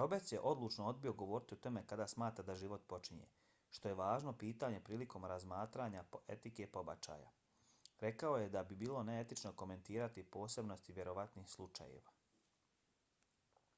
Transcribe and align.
roberts 0.00 0.32
je 0.32 0.40
odlučno 0.50 0.84
odbio 0.90 1.12
govoriti 1.22 1.54
o 1.56 1.60
tome 1.64 1.80
kada 1.92 2.06
smatra 2.12 2.44
da 2.50 2.54
život 2.60 2.84
počinje 2.92 3.26
što 3.78 3.90
je 3.92 3.96
važno 4.00 4.32
pitanje 4.44 4.80
prilikom 4.90 5.26
razmatranju 5.32 6.04
etike 6.36 6.68
pobačaja. 6.78 7.32
rekao 8.06 8.38
je 8.44 8.54
da 8.58 8.64
bi 8.72 8.80
bilo 8.84 9.02
neetično 9.10 9.54
komentirati 9.64 10.28
posebnosti 10.38 10.96
vjerovatnih 11.02 11.50
slučajeva 11.58 12.16